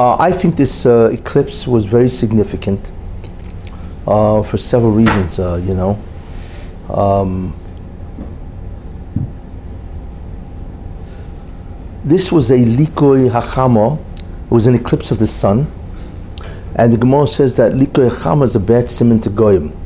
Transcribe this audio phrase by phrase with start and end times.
[0.00, 2.90] Uh, I think this uh, eclipse was very significant
[4.06, 6.02] uh, for several reasons, uh, you know.
[6.88, 7.54] Um,
[12.02, 15.70] this was a likoi hachama, it was an eclipse of the sun,
[16.76, 19.76] and the Gemara says that likoi hachama is a bad simon to goyim.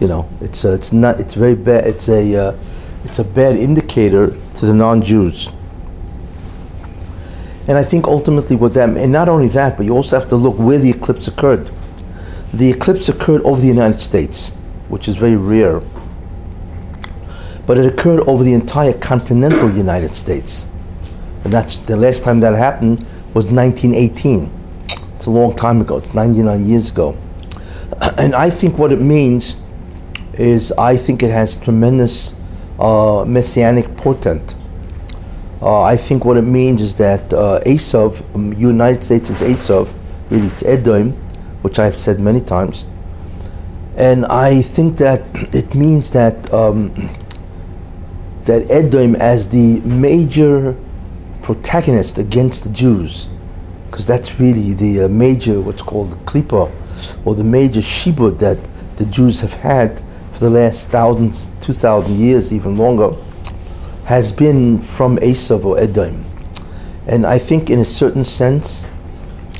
[0.00, 1.86] You know, it's uh, it's not it's very bad.
[1.86, 2.56] It's a uh,
[3.04, 5.50] it's a bad indicator to the non-Jews.
[7.66, 10.36] And I think ultimately with them, and not only that, but you also have to
[10.36, 11.70] look where the eclipse occurred.
[12.52, 14.50] The eclipse occurred over the United States,
[14.88, 15.80] which is very rare.
[17.66, 20.66] But it occurred over the entire continental United States.
[21.44, 23.00] And that's the last time that happened
[23.32, 24.50] was 1918.
[25.16, 27.16] It's a long time ago, it's 99 years ago.
[28.18, 29.56] And I think what it means
[30.34, 32.34] is I think it has tremendous
[32.78, 34.54] uh, messianic portent.
[35.64, 39.90] Uh, I think what it means is that uh, Esav, um, United States is Esav,
[40.28, 41.12] really it's Edom,
[41.62, 42.84] which I've said many times.
[43.96, 45.22] And I think that
[45.54, 46.94] it means that um,
[48.42, 50.76] that Edom as the major
[51.40, 53.28] protagonist against the Jews,
[53.86, 56.70] because that's really the uh, major, what's called the klipa,
[57.24, 58.58] or the major shibud that
[58.98, 63.16] the Jews have had for the last thousands, two thousand years, even longer,
[64.04, 66.24] has been from Esav or Edom.
[67.06, 68.86] And I think, in a certain sense,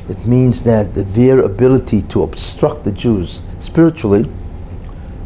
[0.07, 4.29] it means that their ability to obstruct the Jews spiritually,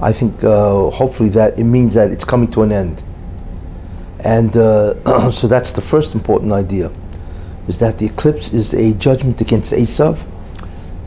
[0.01, 3.03] I think, uh, hopefully, that it means that it's coming to an end.
[4.19, 6.91] And uh, so that's the first important idea,
[7.67, 10.25] is that the eclipse is a judgment against Esav,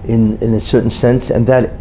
[0.04, 1.72] in in a certain sense, and that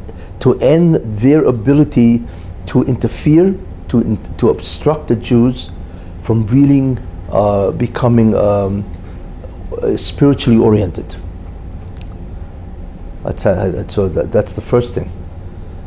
[0.42, 2.24] to end their ability
[2.68, 3.56] to interfere,
[3.90, 5.70] to, in, to obstruct the Jews
[6.22, 6.98] from really
[7.32, 8.86] uh, becoming um,
[9.96, 11.16] spiritually oriented.
[13.24, 15.12] That's, uh, so that, that's the first thing.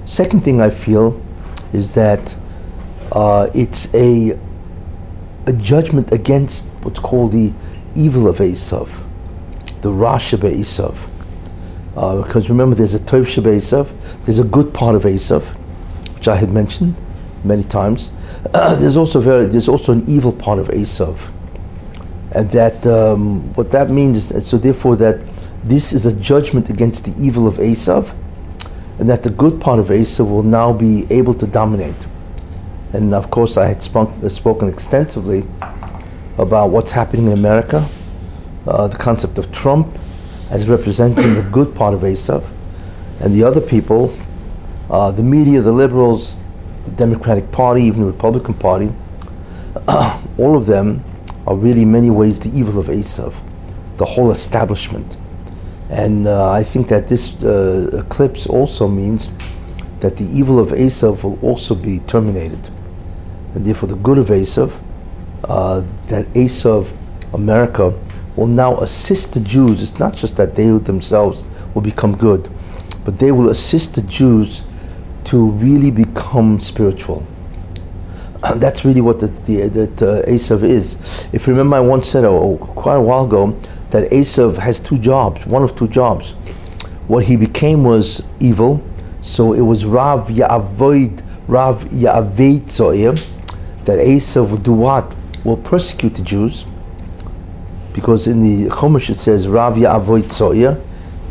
[0.05, 1.21] Second thing I feel
[1.73, 2.37] is that
[3.13, 4.39] uh, it's a,
[5.47, 7.53] a judgment against what's called the
[7.95, 8.89] evil of Esav,
[9.83, 11.11] the Rasha Esav.
[11.97, 13.93] Uh, because remember, there's a Tov Esav,
[14.25, 15.43] there's a good part of Esav,
[16.15, 16.95] which I had mentioned
[17.45, 18.11] many times.
[18.53, 21.31] Uh, there's also very there's also an evil part of Esav,
[22.33, 25.25] and that um, what that means is so therefore that
[25.65, 28.15] this is a judgment against the evil of Esav,
[28.99, 32.07] and that the good part of Esav will now be able to dominate.
[32.93, 35.47] And of course, I had spunk, uh, spoken extensively
[36.39, 37.89] about what's happening in America,
[38.67, 39.99] uh, the concept of Trump
[40.51, 42.45] as representing the good part of Esav,
[43.21, 44.15] and the other people
[44.91, 46.37] uh, the media, the liberals,
[46.85, 48.93] the Democratic Party, even the Republican Party,
[50.39, 51.03] all of them
[51.47, 53.35] are really in many ways the evil of Esav,
[53.97, 55.17] the whole establishment.
[55.91, 59.29] And uh, I think that this uh, eclipse also means
[60.01, 62.71] that the evil of Esav will also be terminated.
[63.55, 64.81] And therefore, the good of Esav,
[65.45, 66.93] uh, that Esav,
[67.33, 67.95] America,
[68.37, 69.83] will now assist the Jews.
[69.83, 72.49] It's not just that they themselves will become good,
[73.05, 74.63] but they will assist the Jews
[75.25, 77.27] to really become spiritual.
[78.43, 81.29] And that's really what the, the that uh, is.
[81.33, 83.59] If you remember, I once said oh, quite a while ago
[83.91, 86.33] that Esav has two jobs, one of two jobs.
[87.07, 88.83] What he became was evil,
[89.21, 93.15] so it was Rav Ya'avoid, Rav Ya'aved Zoyer,
[93.85, 95.15] that Esav will do what?
[95.45, 96.67] Will persecute the Jews.
[97.93, 100.83] Because in the Chumash it says Rav Ya'avoid Zoyer,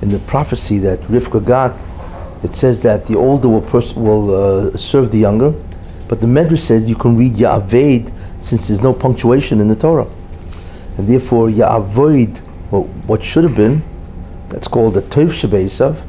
[0.01, 1.77] in the prophecy that Rivka got,
[2.43, 5.51] it says that the older will, pers- will uh, serve the younger,
[6.07, 10.07] but the Medrash says you can read Ya'aved since there's no punctuation in the Torah.
[10.97, 13.81] And therefore, Ya'avoid, well, what should have been,
[14.49, 16.05] that's called the Tov Shebesav,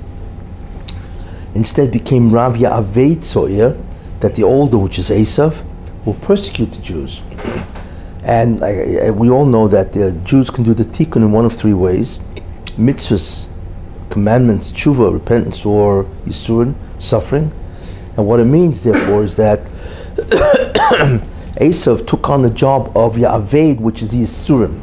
[1.55, 3.81] instead became Rav Ya'aved Soyer,
[4.21, 5.65] that the older, which is Esav,
[6.05, 7.22] will persecute the Jews.
[8.25, 11.53] And uh, we all know that the Jews can do the tikkun in one of
[11.53, 12.21] three ways
[12.77, 13.47] mitzvahs
[14.15, 16.72] commandments, tshuva, repentance, or yisurin,
[17.03, 17.53] suffering.
[18.16, 19.65] And what it means, therefore, is that
[21.61, 24.81] Esav took on the job of Ya'aved, which is the yisurim,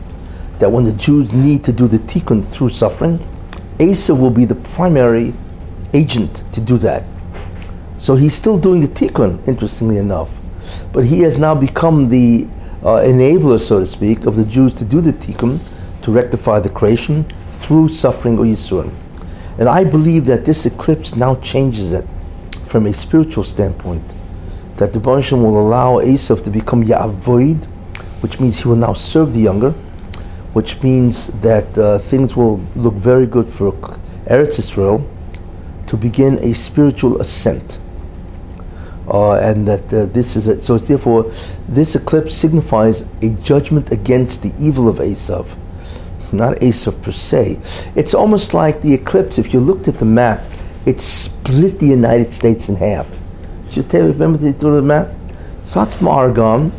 [0.60, 3.26] that when the Jews need to do the tikkun through suffering,
[3.78, 5.34] Esav will be the primary
[5.94, 7.06] agent to do that.
[7.98, 10.42] So he's still doing the tikkun, interestingly enough,
[10.92, 12.50] but he has now become the
[12.84, 15.58] uh, enabler, so to speak, of the Jews to do the tikkun,
[16.02, 18.92] to rectify the creation through suffering or yisurim.
[19.62, 22.08] And I believe that this eclipse now changes it
[22.66, 24.16] from a spiritual standpoint.
[24.78, 27.66] That the Baruch will allow Esav to become Ya'avoid,
[28.24, 29.70] which means he will now serve the younger,
[30.54, 33.74] which means that uh, things will look very good for
[34.26, 35.08] Eretz Israel
[35.86, 37.78] to begin a spiritual ascent.
[39.08, 41.32] Uh, and that uh, this is a, so therefore
[41.70, 45.56] this eclipse signifies a judgment against the evil of Esav,
[46.34, 47.60] not Esav per se.
[47.96, 49.38] It's almost like the eclipse.
[49.38, 50.42] If you looked at the map,
[50.86, 53.08] it split the United States in half.
[53.72, 55.10] You remember the, the map?
[55.64, 56.72] Starts from Oregon,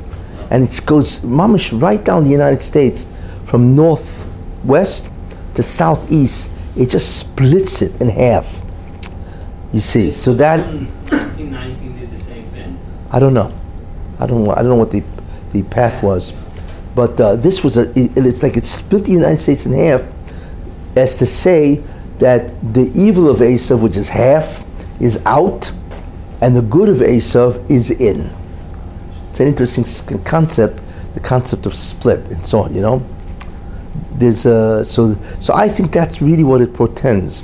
[0.50, 3.06] and it goes mamish right down the United States
[3.44, 5.10] from northwest
[5.54, 6.50] to southeast.
[6.76, 8.62] It just splits it in half.
[9.72, 10.58] You see, so that.
[10.60, 12.78] 1919 did the same thing.
[13.10, 13.54] I don't know.
[14.18, 14.52] I don't know.
[14.52, 15.02] I don't know what the
[15.52, 16.32] the path was,
[16.94, 17.90] but uh, this was a.
[17.90, 20.02] It, it's like it split the United States in half,
[20.96, 21.82] as to say
[22.18, 24.64] that the evil of Esav, which is half,
[25.00, 25.72] is out,
[26.40, 28.30] and the good of Esav is in.
[29.30, 29.84] It's an interesting
[30.24, 30.82] concept,
[31.14, 32.74] the concept of split and so on.
[32.74, 33.06] You know,
[34.12, 37.42] there's uh, so so I think that's really what it portends,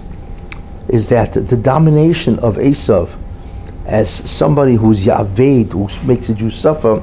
[0.89, 3.19] is that the domination of Esav
[3.89, 7.03] as somebody who's Yaved, who makes the Jews suffer,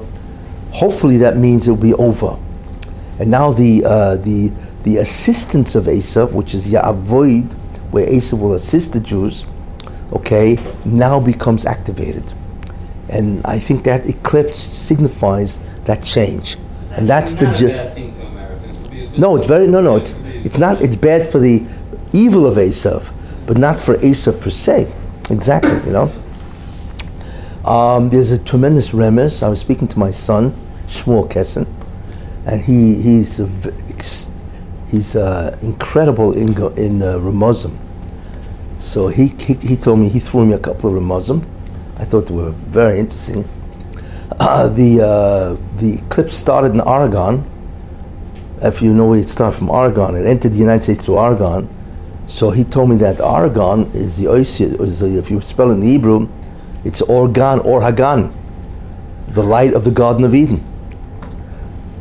[0.75, 2.37] hopefully that means it'll be over.
[3.19, 4.51] And now the uh, the
[4.83, 7.53] the assistance of Esav, which is Ya'avoid,
[7.91, 9.45] where Esav will assist the Jews,
[10.11, 12.33] okay, now becomes activated.
[13.07, 16.57] And I think that eclipse signifies that change.
[16.91, 17.47] And that's the.
[17.53, 18.79] Ju- bad thing to Americans.
[18.79, 19.95] It'd be a good no, it's very no, no.
[19.95, 20.83] It's it's not.
[20.83, 21.63] It's bad for the
[22.11, 23.13] evil of Esav,
[23.47, 24.93] but not for Esav per se.
[25.29, 26.11] Exactly, you know.
[27.65, 29.41] Um, there's a tremendous remiss.
[29.41, 30.53] I was speaking to my son,
[30.87, 31.67] Shmuel Kessen,
[32.45, 33.41] and he he's
[34.89, 37.77] he's uh, incredible in in uh, Ramazim.
[38.77, 41.45] So he, he he told me he threw me a couple of Ramazim.
[41.97, 43.47] I thought they were very interesting.
[44.39, 47.49] Uh, the uh, the eclipse started in Oregon.
[48.61, 51.69] If you know where it started from Oregon, it entered the United States through Oregon.
[52.27, 55.75] So he told me that Oregon is the oisia, is the, if you spell it
[55.75, 56.27] in Hebrew,
[56.83, 58.33] it's Organ or Hagan,
[59.29, 60.63] the light of the Garden of Eden.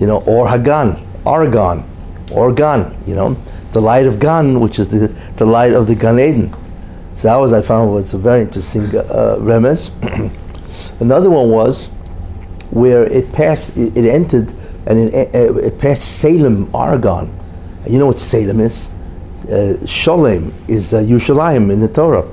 [0.00, 1.85] You know, or Hagan, Oregon,
[2.32, 2.96] Organ.
[3.06, 3.37] You know,
[3.73, 6.55] the light of Gan, which is the the light of the Gan Eden.
[7.14, 9.37] So that was I found was a very interesting uh.
[11.00, 11.91] Another one was
[12.70, 14.52] where it passed, it, it entered,
[14.87, 17.32] and it, it passed Salem, Oregon.
[17.87, 18.90] You know what Salem is?
[19.44, 22.26] Uh, Sholem is uh, Yerushalayim in the Torah.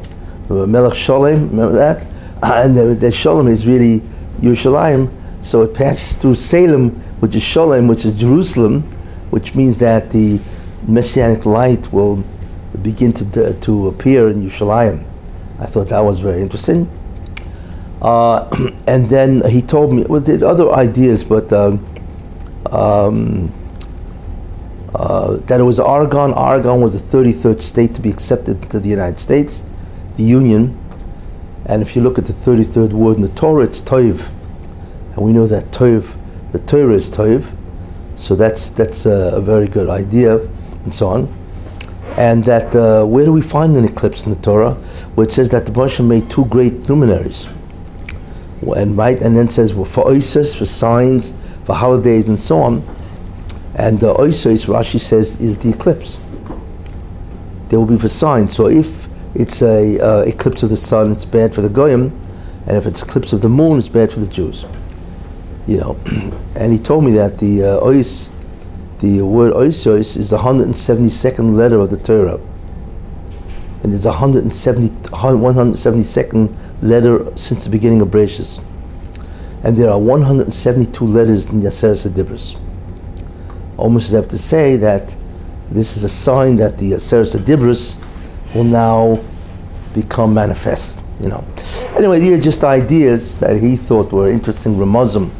[0.50, 2.08] Melech Sholem, remember that?
[2.44, 4.00] and the, the Sholem is really
[4.40, 5.12] Yerushalayim.
[5.42, 8.84] So it passes through Salem, which is Sholem, which is Jerusalem,
[9.32, 10.40] which means that the
[10.88, 12.24] messianic light will
[12.82, 15.04] begin to, to appear in Yerushalayim.
[15.60, 16.90] I thought that was very interesting.
[18.02, 18.50] Uh,
[18.88, 21.86] and then he told me, well, there other ideas, but um,
[22.72, 23.52] um,
[24.94, 26.34] uh, that it was Oregon.
[26.34, 29.64] Oregon was the 33rd state to be accepted to the United States,
[30.18, 30.78] the Union.
[31.66, 34.30] And if you look at the 33rd word in the Torah, it's Toiv.
[35.14, 36.16] And we know that Toiv,
[36.52, 37.54] the Torah is Toiv.
[38.16, 41.38] So that's, that's a, a very good idea, and so on.
[42.18, 44.74] And that, uh, where do we find an eclipse in the Torah?
[45.16, 47.50] Where it says that the Baruch made two great luminaries
[48.62, 51.34] and right, and then says well, for oisos, for signs,
[51.66, 52.84] for holidays, and so on.
[53.76, 56.20] And the oisos, Rashi says, is the eclipse.
[57.70, 58.54] There will be for signs.
[58.54, 62.12] So if it's a uh, eclipse of the sun, it's bad for the goyim,
[62.68, 64.66] and if it's eclipse of the moon, it's bad for the Jews.
[65.68, 66.00] You know,
[66.56, 68.30] and he told me that the uh, ois,
[69.00, 72.40] the word oisos, is the 172nd letter of the Torah
[73.84, 78.64] and there's a 170, 172nd letter since the beginning of Bereshit.
[79.64, 82.60] And there are 172 letters in the Aseret Adibris.
[83.78, 85.16] Almost as if to say that
[85.72, 88.00] this is a sign that the Aseret Adibris
[88.54, 89.20] will now
[89.96, 91.04] become manifest.
[91.20, 91.46] You know.
[91.96, 95.32] Anyway, these are just ideas that he thought were interesting Ramazim,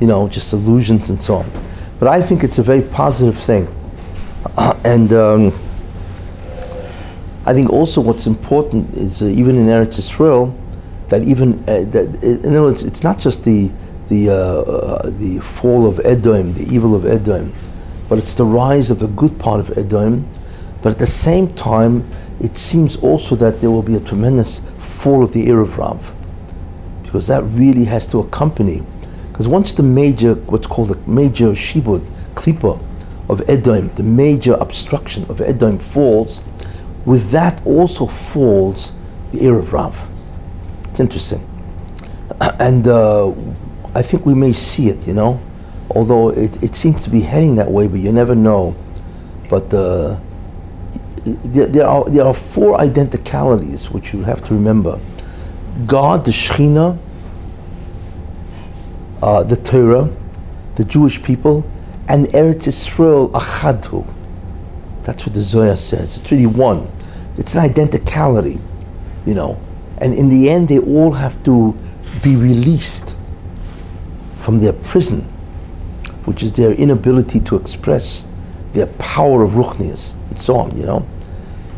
[0.00, 1.50] you know, just illusions and so on.
[1.98, 3.68] But I think it's a very positive thing.
[4.84, 5.52] and um,
[7.46, 10.54] I think also what's important is uh, even in Eretz Israel,
[11.08, 13.70] that even uh, that uh, you know it's, it's not just the
[14.08, 17.54] the uh, uh, the fall of Edom, the evil of Edom,
[18.08, 20.28] but it's the rise of the good part of Edom.
[20.82, 22.06] But at the same time,
[22.40, 26.14] it seems also that there will be a tremendous fall of the Erev Rav,
[27.02, 28.84] because that really has to accompany.
[29.34, 32.80] Because once the major, what's called the major shibud, klipa
[33.28, 36.40] of Edom, the major obstruction of Edom falls,
[37.04, 38.92] with that also falls
[39.32, 40.08] the Erev Rav.
[40.88, 41.44] It's interesting.
[42.60, 43.32] And uh,
[43.96, 45.40] I think we may see it, you know,
[45.90, 48.76] although it, it seems to be heading that way, but you never know.
[49.48, 50.20] But uh,
[51.24, 55.00] there, there, are, there are four identicalities which you have to remember
[55.86, 56.98] God, the Shekhinah,
[59.24, 60.14] uh, the Torah,
[60.74, 61.64] the Jewish people,
[62.08, 64.06] and Eretz Israel Achadhu.
[65.02, 66.18] That's what the Zohar says.
[66.18, 66.86] It's really one.
[67.38, 68.60] It's an identicality,
[69.24, 69.58] you know.
[69.96, 71.74] And in the end, they all have to
[72.22, 73.16] be released
[74.36, 75.22] from their prison,
[76.26, 78.24] which is their inability to express
[78.74, 81.06] their power of ruchnias and so on, you know.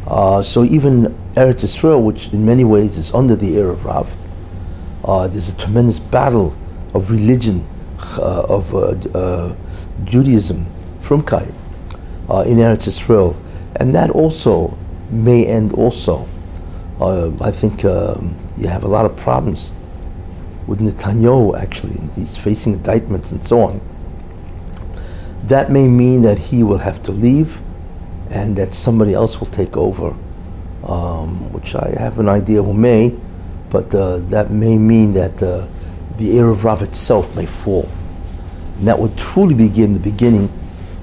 [0.09, 4.17] Uh, so even Eretz Israel, which in many ways is under the Erev Rav,
[5.05, 6.57] uh, there's a tremendous battle
[6.95, 7.67] of religion,
[8.19, 9.55] uh, of uh, uh,
[10.05, 10.67] Judaism,
[11.01, 11.49] from Kai,
[12.29, 13.37] uh, in Eretz Israel,
[13.77, 14.77] and that also
[15.11, 16.29] may end also.
[16.99, 19.73] I think um, you have a lot of problems
[20.67, 22.01] with Netanyahu actually.
[22.15, 23.81] He's facing indictments and so on.
[25.45, 27.61] That may mean that he will have to leave
[28.31, 30.15] and that somebody else will take over,
[30.85, 33.15] um, which I have an idea who may,
[33.71, 35.69] but uh, that may mean that uh,
[36.19, 37.89] the Erev Rav itself may fall.
[38.79, 40.51] And that would truly begin the beginning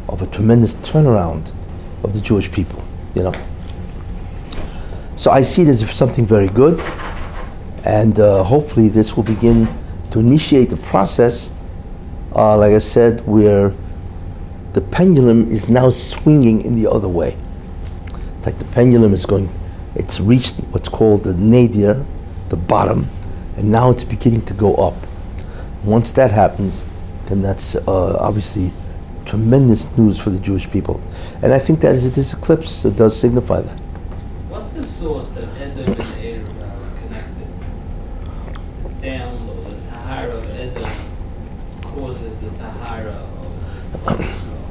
[0.09, 1.51] of a tremendous turnaround
[2.03, 2.83] of the Jewish people,
[3.15, 3.33] you know.
[5.15, 6.79] So I see it as something very good,
[7.83, 9.67] and uh, hopefully this will begin
[10.11, 11.51] to initiate the process,
[12.35, 13.73] uh, like I said, where
[14.73, 17.37] the pendulum is now swinging in the other way.
[18.37, 19.49] It's like the pendulum is going,
[19.95, 22.05] it's reached what's called the nadir,
[22.49, 23.07] the bottom,
[23.57, 24.95] and now it's beginning to go up.
[25.83, 26.85] Once that happens,
[27.27, 28.71] then that's uh, obviously
[29.25, 31.01] tremendous news for the Jewish people.
[31.41, 33.79] And I think that is this eclipse that does signify that.
[34.49, 37.47] What's the source that Edom and Erev are connected?
[39.01, 40.89] Down, or the Tahara of Edom
[41.81, 43.25] causes the Tahara
[44.05, 44.63] of Israel.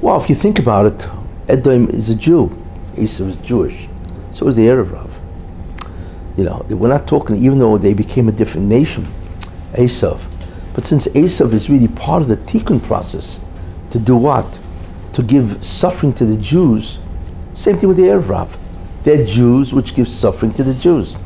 [0.00, 1.08] Well, if you think about it,
[1.48, 2.50] Edom is a Jew.
[2.96, 3.88] Esau is Jewish.
[4.30, 5.07] So is the Rav.
[6.38, 9.08] You know, we're not talking, even though they became a different nation,
[9.72, 10.20] Esav.
[10.72, 13.40] But since Esav is really part of the tikkun process,
[13.90, 14.60] to do what?
[15.14, 17.00] To give suffering to the Jews.
[17.54, 18.56] Same thing with the Erev
[19.02, 21.16] They're Jews which give suffering to the Jews.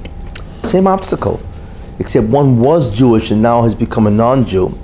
[0.62, 1.42] Same obstacle.
[1.98, 4.78] Except one was Jewish and now has become a non-Jew.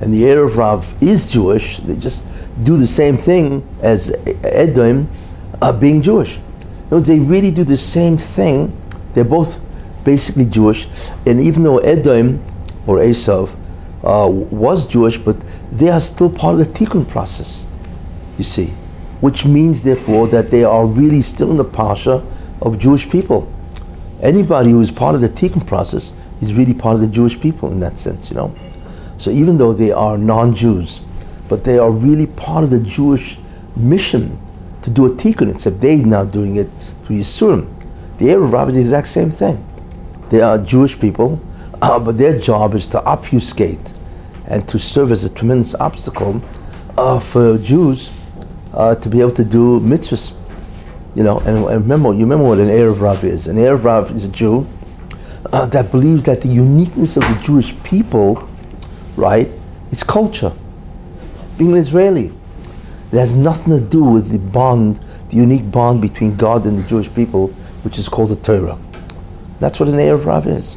[0.00, 1.78] And the Erev is Jewish.
[1.78, 2.24] They just
[2.64, 5.08] do the same thing as Edom
[5.62, 6.38] uh, being Jewish.
[6.38, 6.42] In
[6.86, 8.76] other words, they really do the same thing.
[9.14, 9.60] They're both
[10.08, 10.88] basically Jewish.
[11.26, 12.42] And even though Edom
[12.86, 13.54] or Esav
[14.02, 15.36] uh, was Jewish, but
[15.70, 17.66] they are still part of the tikkun process,
[18.38, 18.68] you see.
[19.20, 22.24] Which means, therefore, that they are really still in the pasha
[22.62, 23.52] of Jewish people.
[24.22, 27.70] Anybody who is part of the tikkun process is really part of the Jewish people
[27.70, 28.54] in that sense, you know.
[29.18, 31.02] So even though they are non-Jews,
[31.50, 33.36] but they are really part of the Jewish
[33.76, 34.40] mission
[34.80, 36.70] to do a tikkun, except they're now doing it
[37.04, 37.68] through Yisurim.
[38.16, 39.67] The Erev Rav is the exact same thing.
[40.30, 41.40] They are Jewish people,
[41.80, 43.92] uh, but their job is to obfuscate
[44.46, 46.42] and to serve as a tremendous obstacle
[46.96, 48.10] uh, for Jews
[48.74, 50.32] uh, to be able to do mitzvahs.
[51.14, 53.48] You know, and, and, remember, you remember what an Erev Rav is.
[53.48, 54.66] An Erev Rav is a Jew
[55.52, 58.48] uh, that believes that the uniqueness of the Jewish people,
[59.16, 59.48] right,
[59.90, 60.52] is culture.
[61.56, 62.32] Being an Israeli,
[63.10, 66.86] it has nothing to do with the bond, the unique bond between God and the
[66.86, 67.48] Jewish people,
[67.82, 68.78] which is called the Torah.
[69.60, 70.76] That's what an Erev Rav is.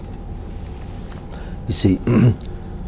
[1.68, 2.00] You see,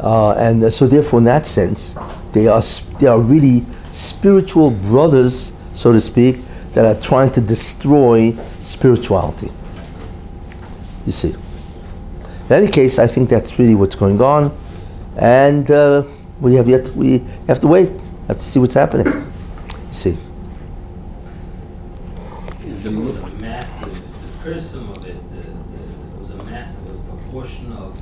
[0.00, 1.96] uh, and uh, so therefore, in that sense,
[2.32, 2.62] they are
[2.98, 6.38] they are really spiritual brothers, so to speak,
[6.72, 9.50] that are trying to destroy spirituality.
[11.06, 11.34] You see.
[12.46, 14.54] In any case, I think that's really what's going on,
[15.16, 16.02] and uh,
[16.40, 17.90] we have yet to, we have to wait,
[18.28, 19.06] have to see what's happening.
[19.90, 20.18] See.
[22.66, 26.84] Is the was a massive, the person of it, the, the, it was a massive,
[26.86, 27.98] was a proportion of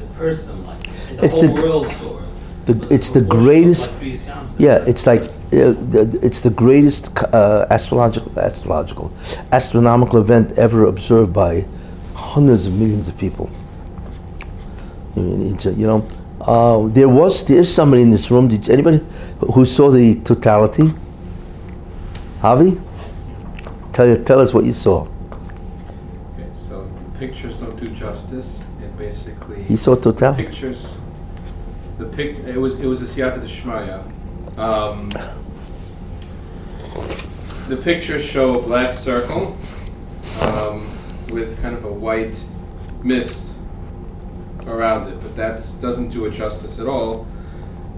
[0.00, 0.78] the person, like
[1.18, 2.24] the It's whole the- world saw it.
[2.66, 4.60] the- it's the proportion greatest- what Chris Yam said.
[4.60, 9.10] Yeah, it's like uh, the, it's the greatest uh, astrological, astrological,
[9.52, 11.64] astronomical event ever observed by
[12.14, 13.48] hundreds of millions of people.
[15.16, 16.04] I mean, it's, uh, you know,
[16.40, 18.48] uh, there was there's somebody in this room.
[18.48, 19.00] Did anybody
[19.54, 20.92] who saw the totality?
[22.42, 22.78] Javi,
[23.92, 25.06] tell tell us what you saw.
[26.34, 26.86] Okay, so
[27.18, 28.62] pictures don't do justice.
[29.26, 30.44] It basically You saw totality.
[30.44, 30.96] pictures.
[31.98, 32.36] The pic.
[32.46, 34.02] It was it was a siyata d'shmaya.
[34.58, 35.10] Um,
[37.68, 39.56] the pictures show a black circle
[40.40, 40.86] um,
[41.32, 42.34] with kind of a white
[43.02, 43.56] mist
[44.68, 47.26] around it, but that doesn't do it justice at all.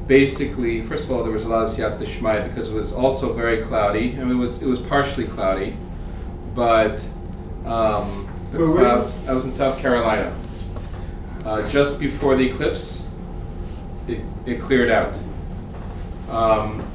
[0.06, 3.32] basically, first of all, there was a lot of siyata d'shmaya because it was also
[3.35, 4.16] very cloudy.
[4.18, 5.76] I mean, it was it was partially cloudy,
[6.54, 7.00] but
[7.66, 8.85] um, the Where were you?
[8.85, 9.18] clouds.
[9.26, 10.32] I was in South Carolina.
[11.49, 13.09] Uh, just before the eclipse,
[14.07, 15.14] it, it cleared out.
[16.28, 16.87] Um,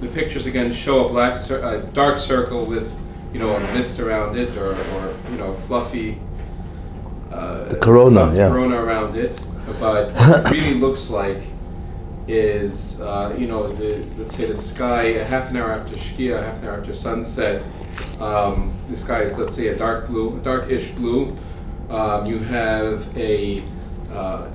[0.00, 2.88] the pictures again show a black, cir- a dark circle with,
[3.32, 6.20] you know, a mist around it, or, or you know, fluffy.
[7.32, 8.48] Uh, The corona, yeah.
[8.48, 9.44] Corona around it,
[9.80, 11.42] but what it really looks like
[12.28, 16.40] is, uh, you know, the let's say the sky a half an hour after Shkia,
[16.40, 17.64] half an hour after sunset.
[18.20, 21.36] Um, the sky is let's say a dark blue, a darkish blue.
[21.90, 23.60] Um, you have a,
[24.12, 24.48] uh,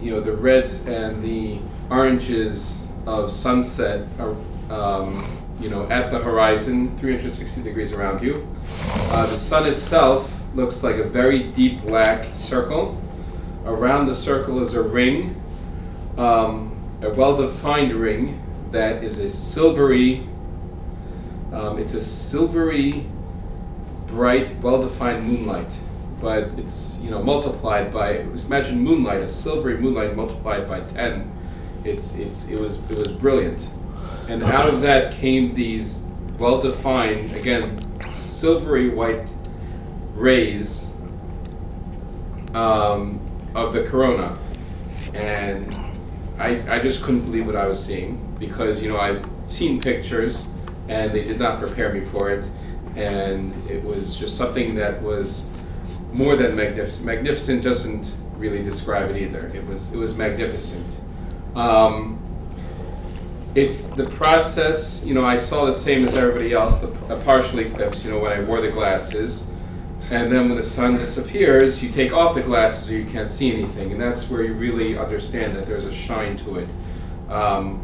[0.00, 1.58] you know, the reds and the
[1.90, 4.34] oranges of sunset are,
[4.70, 5.24] um,
[5.60, 8.46] you know, at the horizon, 360 degrees around you.
[9.10, 13.00] Uh, the sun itself looks like a very deep black circle.
[13.64, 15.40] Around the circle is a ring,
[16.18, 20.26] um, a well-defined ring that is a silvery.
[21.52, 23.06] Um, it's a silvery,
[24.06, 25.70] bright, well-defined moonlight,
[26.24, 28.20] but it's you know multiplied by.
[28.46, 31.30] Imagine moonlight, a silvery moonlight multiplied by ten.
[31.84, 33.60] It's it's it was it was brilliant,
[34.28, 36.02] and out of that came these
[36.38, 39.28] well-defined again silvery white
[40.14, 40.90] rays
[42.54, 43.20] um,
[43.54, 44.38] of the corona,
[45.12, 45.78] and
[46.38, 50.48] I, I just couldn't believe what I was seeing because you know I've seen pictures
[50.88, 52.44] and they did not prepare me for it,
[52.96, 55.50] and it was just something that was
[56.14, 57.04] more than magnificent.
[57.04, 58.06] Magnificent doesn't
[58.36, 59.50] really describe it either.
[59.54, 60.86] It was it was magnificent.
[61.54, 62.20] Um,
[63.54, 65.04] it's the process.
[65.04, 66.80] You know, I saw the same as everybody else.
[66.80, 68.04] The a partial eclipse.
[68.04, 69.50] You know, when I wore the glasses,
[70.10, 73.52] and then when the sun disappears, you take off the glasses or you can't see
[73.52, 76.68] anything, and that's where you really understand that there's a shine to it.
[77.28, 77.80] Um,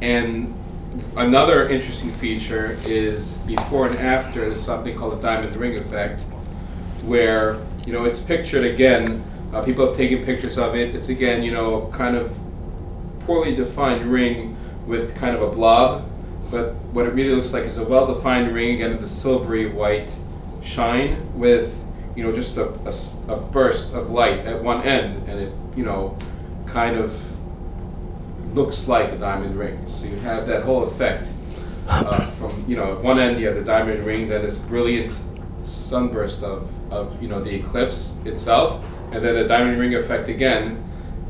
[0.00, 0.54] and
[1.16, 4.48] another interesting feature is before and after.
[4.48, 6.22] There's something called the diamond ring effect,
[7.06, 9.22] where you know it's pictured again.
[9.52, 10.94] Uh, people have taken pictures of it.
[10.94, 12.34] It's again, you know, kind of
[13.20, 16.08] poorly defined ring with kind of a blob,
[16.50, 20.08] but what it really looks like is a well-defined ring again with the silvery white
[20.62, 21.74] shine with
[22.16, 22.66] you know just a
[23.32, 26.16] a burst of light at one end, and it you know
[26.66, 27.14] kind of
[28.54, 29.78] looks like a diamond ring.
[29.86, 31.28] So you have that whole effect
[31.88, 35.14] uh, from you know at one end you have the diamond ring, that is brilliant
[35.66, 40.82] sunburst of, of you know the eclipse itself, and then the diamond ring effect again,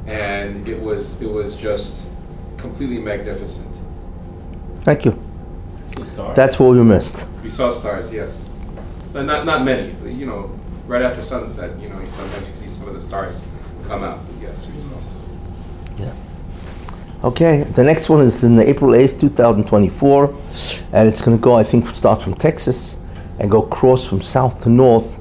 [0.06, 2.06] and it was it was just
[2.56, 3.72] completely magnificent.
[4.82, 5.20] Thank you.
[5.96, 6.34] So star.
[6.34, 7.26] That's what we missed.
[7.42, 8.48] We saw stars, yes,
[9.12, 9.92] but not not many.
[9.92, 10.50] But, you know,
[10.86, 13.40] right after sunset, you know, sometimes you see some of the stars
[13.88, 14.20] come out.
[14.26, 14.86] But yes, we saw.
[15.98, 16.14] Yeah.
[17.24, 20.26] Okay, the next one is in April 8th, 2024,
[20.92, 22.98] and it's going to go, I think, start from Texas
[23.38, 25.18] and go across from south to north,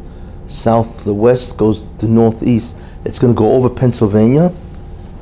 [0.47, 2.75] south to west, goes to northeast.
[3.03, 4.53] It's going to go over Pennsylvania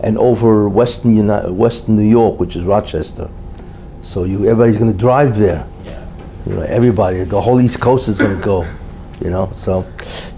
[0.01, 3.29] and over western, Uni- western New York, which is Rochester.
[4.01, 5.65] So you, everybody's going to drive there.
[5.86, 6.06] Yeah.
[6.45, 8.67] You know, everybody, the whole East Coast is going to go.
[9.23, 9.86] You know, so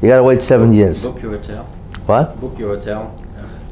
[0.01, 1.05] you got to wait seven years.
[1.07, 1.63] Book your hotel.
[2.05, 2.39] What?
[2.39, 3.15] Book your hotel.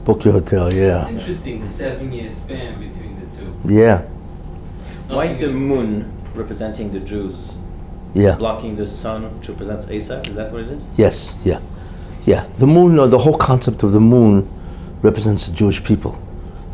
[0.05, 1.07] Book your hotel, yeah.
[1.07, 3.73] Interesting seven-year span between the two.
[3.73, 4.01] Yeah,
[5.07, 7.59] Why the moon representing the Jews,
[8.13, 8.35] yeah.
[8.35, 10.29] blocking the sun, which represents Esav?
[10.29, 10.89] Is that what it is?
[10.97, 11.59] Yes, yeah,
[12.25, 12.47] yeah.
[12.57, 14.49] The moon, uh, the whole concept of the moon,
[15.01, 16.21] represents the Jewish people,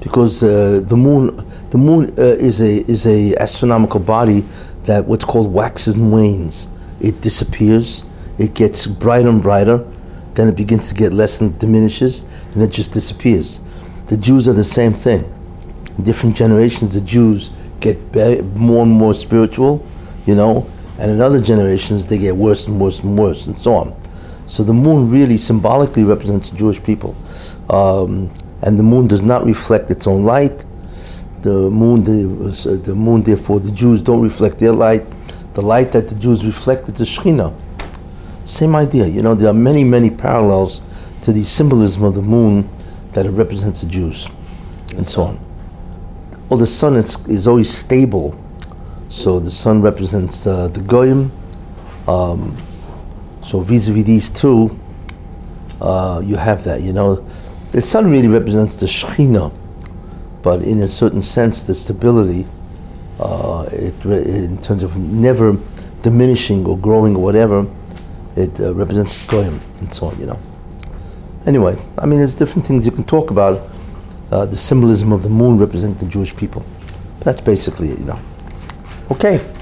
[0.02, 4.46] because uh, the moon, the moon uh, is a is a astronomical body
[4.84, 6.68] that what's called waxes and wanes.
[7.02, 8.04] It disappears,
[8.38, 9.86] it gets brighter and brighter,
[10.34, 12.24] then it begins to get less and diminishes,
[12.54, 13.62] and it just disappears.
[14.06, 15.24] The Jews are the same thing.
[15.98, 19.86] In different generations, the Jews get be- more and more spiritual,
[20.26, 20.70] you know,
[21.00, 24.02] and in other generations, they get worse and worse and worse, and so on.
[24.48, 27.16] So the moon really symbolically represents the Jewish people.
[27.70, 28.32] Um,
[28.62, 30.66] and the moon does not reflect its own light.
[31.42, 35.06] The moon, the, the moon, therefore, the Jews don't reflect their light.
[35.54, 37.58] The light that the Jews reflect is the Shekhinah.
[38.46, 40.82] Same idea, you know, there are many, many parallels
[41.22, 42.68] to the symbolism of the moon
[43.14, 44.28] that it represents the Jews,
[44.96, 45.40] and so on.
[46.50, 48.36] Well, the sun is, is always stable,
[49.10, 51.32] so the sun represents uh, the Goyim.
[52.08, 52.56] Um,
[53.44, 54.80] so vis-a-vis these two,
[55.82, 56.82] uh, you have that.
[56.82, 57.28] You know,
[57.72, 59.52] the sun really represents the Shekhinah,
[60.42, 62.48] but in a certain sense, the stability.
[63.20, 65.58] Uh, it re- in terms of never
[66.02, 67.68] diminishing or growing or whatever,
[68.38, 70.20] it uh, represents Goyim and so on.
[70.20, 70.40] You know.
[71.46, 73.60] Anyway, I mean, there's different things you can talk about.
[74.32, 76.66] uh, the symbolism of the moon represents the Jewish people.
[77.22, 78.20] That's basically it, you know.
[79.12, 79.59] Okay.